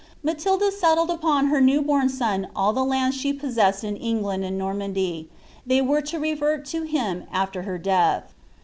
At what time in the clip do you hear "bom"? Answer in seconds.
1.83-2.09